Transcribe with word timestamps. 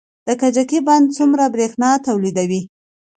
د 0.27 0.29
کجکي 0.41 0.79
بند 0.87 1.05
څومره 1.17 1.43
بریښنا 1.53 1.89
تولیدوي؟ 2.05 2.61